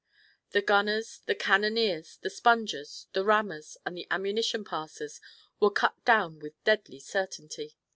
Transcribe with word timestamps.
The 0.49 0.63
gunners, 0.63 1.19
the 1.27 1.35
cannoneers, 1.35 2.17
the 2.23 2.31
spongers, 2.31 3.05
the 3.13 3.23
rammers 3.23 3.77
and 3.85 3.95
the 3.95 4.07
ammunition 4.09 4.63
passers 4.63 5.21
were 5.59 5.69
cut 5.69 6.03
down 6.05 6.39
with 6.39 6.55
deadly 6.63 6.99
certainty. 6.99 7.77